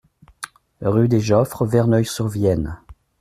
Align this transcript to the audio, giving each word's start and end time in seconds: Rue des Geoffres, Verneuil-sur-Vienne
Rue 0.81 1.07
des 1.07 1.19
Geoffres, 1.19 1.67
Verneuil-sur-Vienne 1.67 2.79